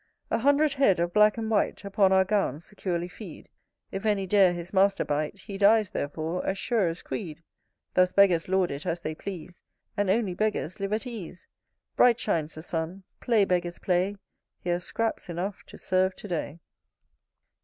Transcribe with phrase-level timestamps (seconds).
[0.31, 3.49] A hundred head of black and white Upon our gowns securely feed
[3.91, 7.43] If any dare his master bite He dies therefore, as sure as creed.
[7.93, 9.61] Thus Beggars lord it as they please;
[9.95, 11.45] And only Beggars live at ease.
[11.97, 14.15] Bright shines the sun; play, Beggars, play;
[14.63, 16.61] Here's scraps enough to serve to day.